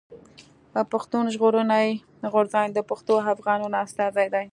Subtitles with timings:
[0.91, 1.87] پښتون ژغورني
[2.31, 4.45] غورځنګ د پښتنو افغانانو استازی دی.